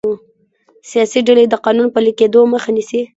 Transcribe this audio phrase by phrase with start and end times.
[0.89, 3.01] سیاسي ډلې د قانون پلي کیدو مخه نیسي